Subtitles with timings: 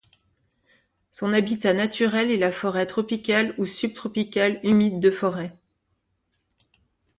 [1.11, 5.53] Son habitat naturel est la forêt tropicale ou subtropicale humide de forêt.